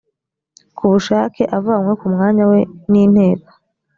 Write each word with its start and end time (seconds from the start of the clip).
ku 0.75 0.83
bushake 0.91 1.43
avanywe 1.57 1.93
ku 1.99 2.07
mwanya 2.13 2.43
we 2.51 2.59
n 2.91 2.93
inteko 3.03 3.49